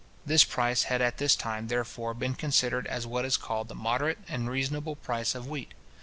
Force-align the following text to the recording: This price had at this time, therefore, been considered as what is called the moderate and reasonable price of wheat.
This 0.25 0.43
price 0.43 0.85
had 0.85 0.99
at 0.99 1.19
this 1.19 1.35
time, 1.35 1.67
therefore, 1.67 2.15
been 2.15 2.33
considered 2.33 2.87
as 2.87 3.05
what 3.05 3.23
is 3.23 3.37
called 3.37 3.67
the 3.67 3.75
moderate 3.75 4.17
and 4.27 4.49
reasonable 4.49 4.95
price 4.95 5.35
of 5.35 5.45
wheat. 5.47 5.75